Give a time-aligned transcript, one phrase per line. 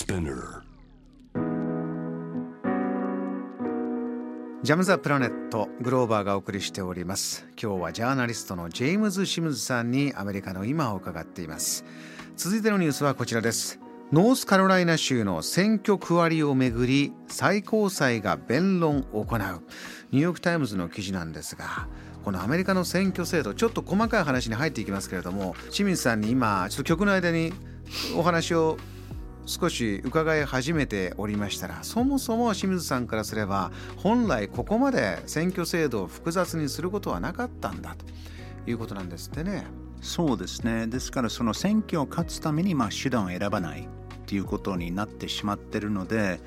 [0.00, 0.62] Spinner.
[4.62, 7.46] ジャムザプラネットグローバーがお送りしております。
[7.62, 11.84] 今日はジャーナリストのジェームズ・シムズさんにアメリカの今を伺っています。
[12.34, 13.78] 続いてのニュースはこちらです。
[14.10, 19.38] ノースカロライナ州の選挙区割りをめぐり最高裁が弁論を行う。
[20.12, 21.88] ニューヨーク・タイムズの記事なんですが
[22.24, 27.52] このアメリカの選挙制度ちょっと細かい話に入っていきますけれどもシムズさんに今ちょっと曲の間に
[28.16, 28.76] お話を
[29.50, 39.66] 少し伺い始めておりましたらそもそも清水さんからすれば本来ここまで選挙制度を複雑にすることはなかったんだということなんですってね。
[40.02, 43.86] そうですねですからその選挙を勝つためにまあ手段を選ばないっ
[44.24, 46.40] ていうことになってしまってるので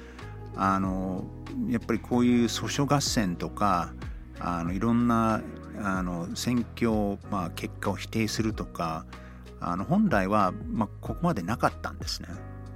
[0.56, 1.26] あの
[1.68, 3.94] やっぱりこういう訴訟合戦とか
[4.40, 5.42] あのいろんな
[5.84, 9.06] あの選挙、まあ、結果を否定するとか
[9.60, 12.30] あの本来は、まあ、ここまでなかったんですね。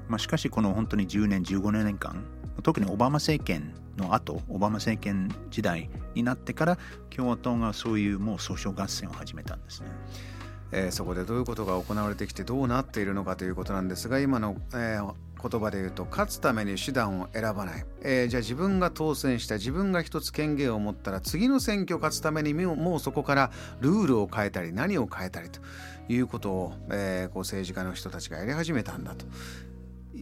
[0.09, 2.23] まあ、しかしこの本当に10年15年間
[2.63, 6.77] 特にオバマ政権の後オバマ政権時代になってから
[7.09, 9.87] 共和党がそういうもう訴訟合戦を始めたんですね。
[10.71, 15.13] えー、そこでどういうことが行われてきてどうなっているのかということなんですが今の、えー、
[15.49, 25.61] 言葉で言うと勝つために手段を選ばない、えー、じゃあ自分が当選した自分が一つ権限を持ったら次の選挙勝つためにもうそこからルールを変えたり何を変えたりと
[26.09, 29.25] いうことを、えー、こう政治家の人たちがやり始めたんだと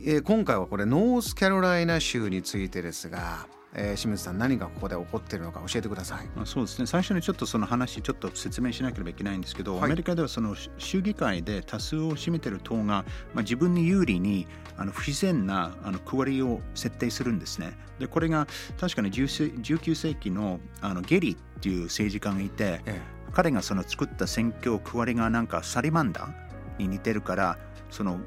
[0.08, 6.30] えー、今回はこれノースカロライナ州についてですが、えー、清水さん何がここで起こっているのか教えてください。
[6.40, 6.86] あそうですね。
[6.86, 13.04] 最初にちょっとその話ちょっと説明しなければいけないんですけど、はい、アメリカではその州議会で多数を占めている党が、ま
[13.38, 14.46] あ、自分に有利に
[14.78, 17.76] あの不自然なあの区割りを設定するんですね。
[17.98, 18.46] でこれが
[18.80, 23.02] 確かに19世紀のあのゲリっていう政治家がいて、ええ、
[23.34, 26.45] 彼がその作った選挙区割りがなんかサリマンダー
[26.78, 27.58] に似てるから
[27.90, 28.20] その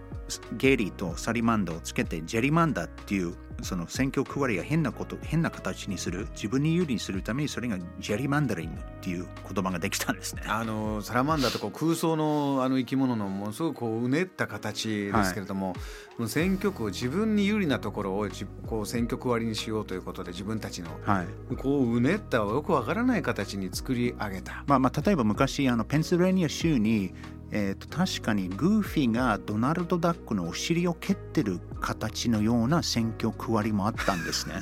[0.57, 10.43] ゲイリーとサリマンダをつけてジェリマンダっていうその選挙区割りが変なこと変な形にする自分に有利にするためにそれがジェリマンダリングっていう言葉ができたんですね。
[10.47, 15.75] あのサラマンダとこう空想のあの生き物のものすごくこううねった形ですけれども、
[16.19, 18.29] はい、選挙区を自分に有利なところを
[18.67, 27.13] こう選挙区割りにしようということで自分たちの、はい、こううねったよくわからない形に作り上げた、まあ、まあ例えば昔あのペンシルベニア州に
[27.51, 34.55] えーと、確かにグーフィーがドナルド・ダックのお尻を蹴ってる形のような選挙区割りもあったんですね。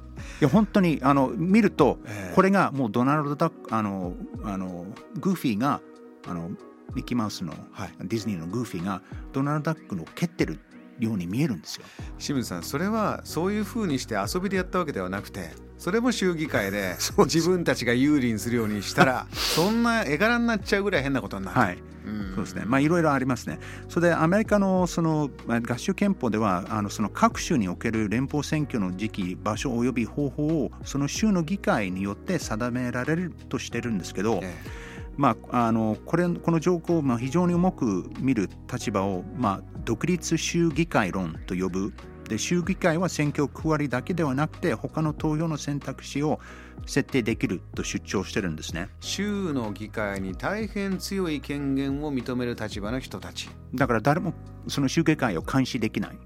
[0.40, 1.98] いや本当にあの見ると、
[2.34, 4.86] これがもうドナルド・ダックあのあの
[5.20, 5.80] グーフィーが
[6.26, 6.50] あの
[6.94, 9.02] ミッキーマウスの、はい、ディズニーのグーフィーが
[9.32, 10.58] ドナルド・ダックの蹴ってる
[10.98, 11.84] ように見えるんですよ。
[12.18, 21.58] 清水さんそれはそういうふうにして遊びでやったわけではなくてそれも州議会で 自分たちが有利にするようにしたら そんな絵柄になっちゃうぐらい変なことになる。
[21.58, 21.93] はい
[22.34, 22.64] そうですね。
[22.66, 23.58] まあいろいろありますね。
[23.88, 34.40] それでアメリカのその合衆憲法ではあのその各州における連邦選挙の時期、場所及び方法をその州の議会によって定められるとしてるんですけど。
[34.42, 41.92] ええまあ、あのこれこの条項をまあ非常に重く見る立場を、まあ、独立州議会論と呼ぶ
[42.28, 46.40] で州議会は選挙区割りだけではなくて他の投票の選択肢を
[46.86, 48.88] 設定できると主張してるんですね。
[49.00, 53.48] 州の議会に大変強い権限を認める立場の人たち。
[53.74, 54.34] だから誰も
[54.68, 56.18] その州議会を監視できない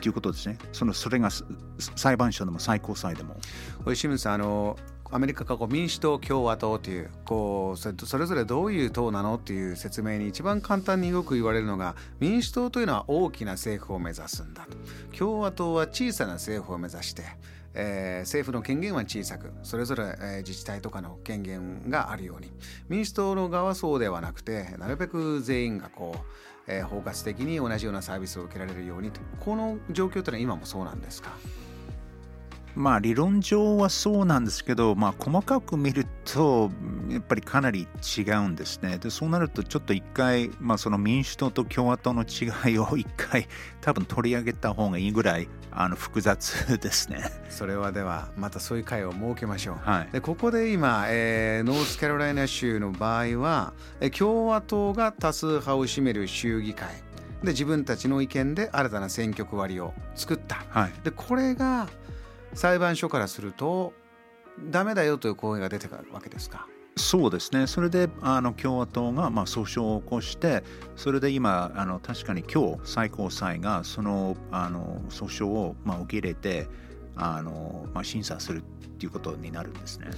[0.00, 1.30] ということですね、そのそれが
[1.96, 3.36] 裁判所でも最高裁でも。
[3.84, 4.76] これ清水さんあの
[5.10, 14.76] アメリカがこう民主党共和党というこうそれぞれどういう党なのっていう説明に一番簡単によく言われるのが民主党というのは大きな政府を目指すんだと。
[15.16, 17.22] 共和党は小さな政府を目指して
[17.76, 22.52] えー、政府の権限は小さくそれぞれ、えー、自治体とかの権限があるように。
[22.88, 26.20] 民主党の側はそうではなくてなるべく全員がこう、
[26.68, 29.20] えー、包括的に同じようなサービスを受けられるようにと。
[29.40, 31.32] この状況というのは今もそうなんですか？
[32.74, 36.70] まあ理論上はそうなんですけど、まあ、細かく見ると
[37.08, 37.86] やっぱりかなり
[38.18, 38.98] 違うんですね。
[38.98, 43.48] でそうなるとちょっと一回、まあ、その民主党と共和党の違いを 一回
[43.80, 47.24] 多分取り上げた方がいいぐらいあの複雑ですね。
[47.48, 49.76] それはではまたそういう会を設けましょう。
[49.88, 53.72] はい、でここで今、えー、ノースカロライナ州の場合は
[54.16, 56.88] 共和党が多数派を占める州議会
[57.42, 60.64] で自分たちの意見で新たな選挙区割りを作った。
[60.70, 61.88] はい、でこれが
[62.54, 63.92] 裁判所からすると
[64.70, 66.66] ダメだよという声が出てくるわけですか？
[66.96, 70.62] そうですね、それであの共和党がまあ訴訟を起こして、
[70.94, 76.68] それで今、あの確かに今日最高裁がそのあの訴訟をまあ受け入れて
[77.16, 78.62] あの、まあ、審査する
[78.98, 80.08] ということになるんですね。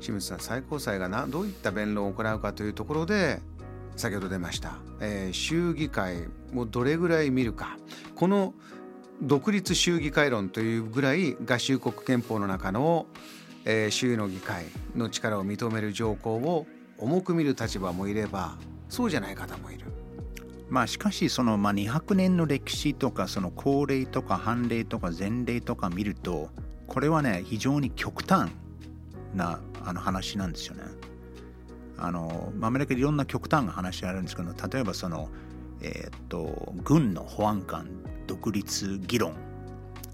[0.00, 3.40] 清水さん、最高裁がなどういった弁論を行うかというところで、
[3.96, 7.76] 先ほど出ました、えー、州議会をどれぐらい見るか、
[8.14, 8.54] この
[9.22, 13.06] 独立州議会論というぐらい合衆国憲法の中の、
[13.66, 14.64] えー、州の議会
[14.96, 18.56] の力を認める条項を重く見る立場もいれば
[18.88, 19.86] そうじゃない方もいる。
[20.70, 26.48] まあしかしそのまあ200年の歴史とかその高齢とか判例とか前例とか見ると
[26.86, 28.50] これはね非常に極端
[29.34, 30.82] なあの話なんですよね。
[31.98, 35.28] あのアメリカでいろんな極端な話があるんですけど例えばその、
[35.82, 37.86] えー、っと軍の保安官
[38.30, 39.34] 独立議論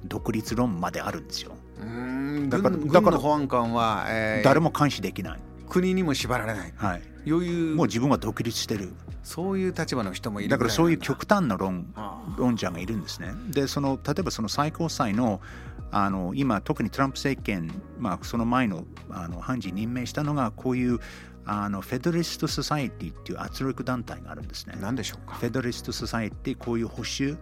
[0.05, 1.53] 独立論まであるんですよ。
[2.49, 5.41] だからだから保安官は、えー、誰も監視できない。
[5.69, 6.73] 国にも縛られない。
[6.77, 7.03] はい。
[7.27, 8.95] 余裕もう自分は独立してる。
[9.23, 11.93] そういう立場の人もいるだからそういう極端な論
[12.39, 13.33] 論者がいるんですね。
[13.51, 15.43] でその例えばその最高裁の
[15.91, 21.01] あの今特にトランプ政権、まあ、その前のあの判事任命したのがこういう
[21.45, 24.77] あのフェデラリスト・ソサイティっていう圧力団体があるんですね。
[24.81, 27.37] 何でしょうかフェデラリスト・ソサイティこういう保守、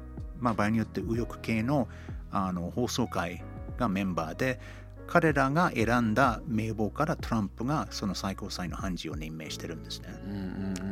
[0.44, 1.88] まあ、場合によって右翼系の
[2.30, 3.42] あの法曹界
[3.78, 4.60] がメンバーで
[5.06, 10.08] 彼らが選んだ名簿からトランプがその最高裁の判事を任命してるんですね。
[10.24, 10.40] うんうんう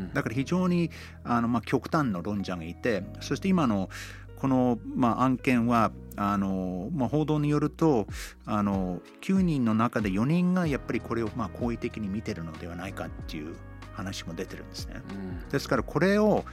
[0.05, 0.91] ん、だから非常に
[1.25, 3.91] あの、まあ、極端の論者がいてそして今の
[4.37, 8.07] この、まあ、案件はあの、まあ、報道によると
[8.47, 13.57] あの9人の中で4人がやっぱりこれをまあ好意的に見てるのではないかっていう
[13.93, 15.03] 話も出てるんですね。
[15.11, 15.15] う
[15.47, 16.45] ん、ですからこれを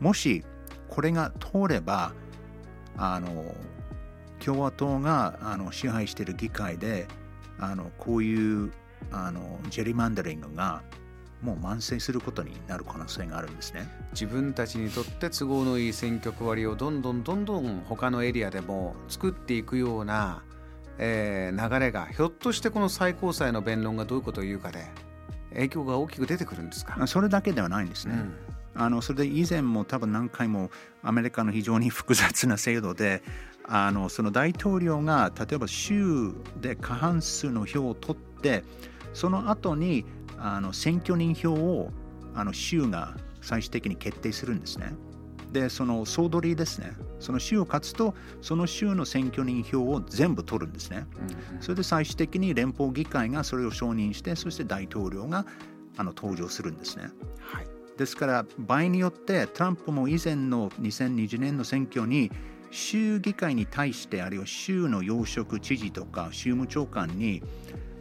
[0.00, 0.44] もし
[0.88, 2.12] これが通れば
[2.98, 3.54] あの
[4.44, 7.06] 共和党があの支配している議会で
[7.58, 8.72] あのこういう
[9.10, 10.82] あのジェリマンダリングが
[11.40, 13.88] もう慢性することになる可能性があるんですね。
[14.12, 20.42] 自分たちにとって都合のいい選挙区割りをどんどんどんどん他のエリアでも作っていくような、
[20.98, 24.86] えー、流れがひょっとしてこの最高裁の弁論がどういうことを言うかで
[25.52, 27.06] 影響が大きく出てくるんですか？
[27.06, 28.34] それだけではないんですね、うん
[28.78, 30.70] あのそれで以前も多分何回も
[31.02, 33.22] アメリカの非常に複雑な制度で
[33.64, 38.62] あのその大統領が例えば州で過半数の票を取って
[39.12, 40.06] その後に
[40.38, 41.90] あの選挙人票を
[42.34, 44.94] あの州が最終的に決定するんですね。
[45.52, 46.92] でその総取りですね。
[47.18, 51.04] その州を勝つとその州の選挙人票を全部取るんですね、
[51.54, 55.44] うん、それで最終的に連邦議会がそれを承認してそして大統領が
[55.96, 57.10] あの登場するんですね、
[57.40, 57.66] はい、
[57.98, 62.30] ですから場合によってトランプも以前の2020年の選挙に
[62.70, 67.42] 州議会に対してあるいは州の要職知事とか州務長官に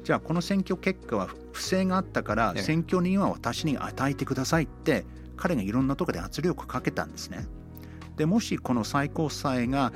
[0.03, 5.03] じゃあこの選挙結果は不正があったから選挙人は私に与えてくださいって
[5.35, 7.47] 彼がいろんなところで圧力をかけたんですね。
[8.15, 9.93] でもしこの最高裁が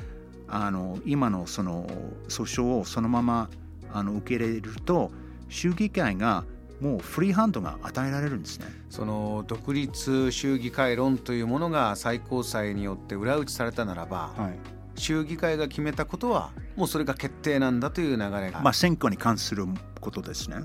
[0.47, 1.87] あの今のその
[2.27, 3.49] 訴訟をそのまま
[3.93, 5.11] あの受け入れると
[5.49, 6.43] 州議会が
[6.81, 8.65] もうフリーハンドが与えられるんですね。
[8.89, 19.65] その独立州議会論というものが最高裁によって裏打ちされたならば、はい、州議会が決めたことはもうそれが決定なんだという流れが、まあ、選挙に関する
[19.99, 20.57] ことですね。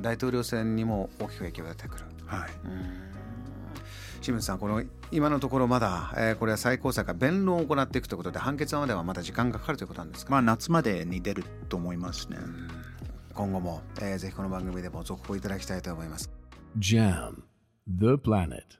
[0.00, 2.04] 大統領選にも大きく影響が出てくる。
[2.26, 2.50] はい。
[4.20, 12.38] 清水さん、この今のところまだ、えー、これは最高裁が弁論を行っていくということで、判決まではまだ時間がかかるということなんですか、まあ、夏までに出ると思いますね。
[13.34, 16.30] 今後も、えー、ぜひこの番組でも続報いただきたいと思います。
[16.78, 17.42] JAM
[17.86, 18.79] The Planet